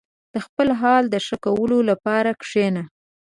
•د 0.33 0.35
خپل 0.45 0.67
حال 0.81 1.03
د 1.09 1.15
ښه 1.25 1.37
کولو 1.45 1.77
لپاره 1.89 2.29
کښېنه. 2.41 2.83